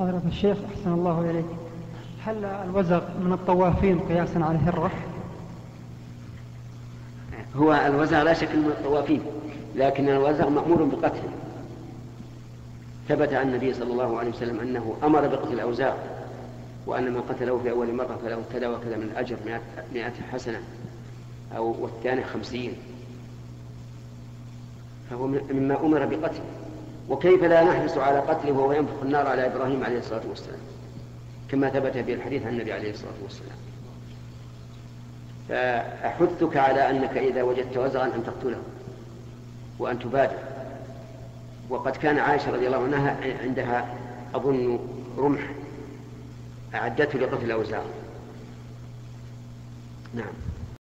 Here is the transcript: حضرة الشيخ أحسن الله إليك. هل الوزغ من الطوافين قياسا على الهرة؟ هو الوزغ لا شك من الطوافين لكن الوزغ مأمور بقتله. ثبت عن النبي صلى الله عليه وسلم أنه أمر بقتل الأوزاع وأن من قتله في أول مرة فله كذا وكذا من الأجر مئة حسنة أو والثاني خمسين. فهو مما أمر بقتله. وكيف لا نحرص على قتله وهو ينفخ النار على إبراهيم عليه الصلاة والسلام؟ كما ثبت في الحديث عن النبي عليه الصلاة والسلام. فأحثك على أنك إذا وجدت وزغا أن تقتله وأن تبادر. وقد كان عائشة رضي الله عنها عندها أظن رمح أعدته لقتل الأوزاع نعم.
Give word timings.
حضرة 0.00 0.22
الشيخ 0.26 0.56
أحسن 0.70 0.92
الله 0.92 1.30
إليك. 1.30 1.44
هل 2.24 2.44
الوزغ 2.44 3.02
من 3.18 3.32
الطوافين 3.32 4.00
قياسا 4.00 4.38
على 4.38 4.58
الهرة؟ 4.58 4.90
هو 7.56 7.74
الوزغ 7.74 8.22
لا 8.22 8.34
شك 8.34 8.54
من 8.54 8.66
الطوافين 8.78 9.20
لكن 9.76 10.08
الوزغ 10.08 10.48
مأمور 10.48 10.84
بقتله. 10.84 11.30
ثبت 13.08 13.32
عن 13.32 13.48
النبي 13.48 13.74
صلى 13.74 13.92
الله 13.92 14.18
عليه 14.18 14.30
وسلم 14.30 14.60
أنه 14.60 14.96
أمر 15.02 15.26
بقتل 15.26 15.52
الأوزاع 15.52 15.96
وأن 16.86 17.12
من 17.14 17.20
قتله 17.20 17.58
في 17.58 17.70
أول 17.70 17.94
مرة 17.94 18.18
فله 18.24 18.42
كذا 18.52 18.68
وكذا 18.68 18.96
من 18.96 19.02
الأجر 19.02 19.36
مئة 19.94 20.12
حسنة 20.32 20.60
أو 21.56 21.74
والثاني 21.80 22.24
خمسين. 22.24 22.72
فهو 25.10 25.26
مما 25.26 25.80
أمر 25.80 26.06
بقتله. 26.06 26.44
وكيف 27.10 27.44
لا 27.44 27.64
نحرص 27.64 27.98
على 27.98 28.18
قتله 28.18 28.52
وهو 28.52 28.72
ينفخ 28.72 29.02
النار 29.02 29.26
على 29.26 29.46
إبراهيم 29.46 29.84
عليه 29.84 29.98
الصلاة 29.98 30.22
والسلام؟ 30.28 30.60
كما 31.50 31.70
ثبت 31.70 31.96
في 31.96 32.14
الحديث 32.14 32.46
عن 32.46 32.52
النبي 32.52 32.72
عليه 32.72 32.90
الصلاة 32.90 33.12
والسلام. 33.22 33.56
فأحثك 35.48 36.56
على 36.56 36.90
أنك 36.90 37.16
إذا 37.16 37.42
وجدت 37.42 37.76
وزغا 37.76 38.04
أن 38.04 38.24
تقتله 38.26 38.62
وأن 39.78 39.98
تبادر. 39.98 40.38
وقد 41.70 41.96
كان 41.96 42.18
عائشة 42.18 42.50
رضي 42.52 42.66
الله 42.66 42.84
عنها 42.84 43.16
عندها 43.42 43.94
أظن 44.34 44.78
رمح 45.18 45.50
أعدته 46.74 47.18
لقتل 47.18 47.44
الأوزاع 47.44 47.82
نعم. 50.14 50.32